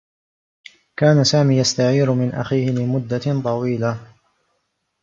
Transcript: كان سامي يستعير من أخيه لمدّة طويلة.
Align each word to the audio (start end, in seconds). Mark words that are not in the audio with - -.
كان 0.97 1.23
سامي 1.23 1.57
يستعير 1.57 2.13
من 2.13 2.33
أخيه 2.33 2.69
لمدّة 2.69 3.41
طويلة. 3.43 4.13